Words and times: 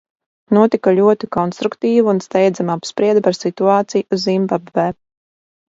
Notika 0.57 0.93
ļoti 0.99 1.29
konstruktīva 1.37 2.11
un 2.15 2.23
steidzama 2.25 2.79
apspriede 2.81 3.25
par 3.29 3.39
situāciju 3.43 4.23
Zimbabvē. 4.27 4.91